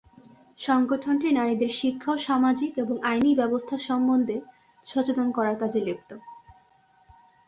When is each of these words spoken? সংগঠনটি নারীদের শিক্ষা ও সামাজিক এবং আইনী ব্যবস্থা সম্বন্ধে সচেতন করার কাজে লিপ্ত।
সংগঠনটি 0.59 1.27
নারীদের 1.31 1.71
শিক্ষা 1.79 2.09
ও 2.11 2.23
সামাজিক 2.27 2.71
এবং 2.77 2.95
আইনী 3.03 3.31
ব্যবস্থা 3.35 3.75
সম্বন্ধে 3.87 4.37
সচেতন 4.85 5.27
করার 5.31 5.55
কাজে 5.59 5.79
লিপ্ত। 5.79 6.09